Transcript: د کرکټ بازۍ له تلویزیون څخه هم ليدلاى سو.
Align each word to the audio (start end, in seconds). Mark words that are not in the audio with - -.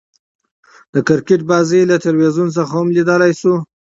د 0.93 0.95
کرکټ 1.07 1.41
بازۍ 1.49 1.81
له 1.91 1.95
تلویزیون 2.05 2.49
څخه 2.57 2.71
هم 2.77 2.87
ليدلاى 2.95 3.33
سو. 3.41 3.53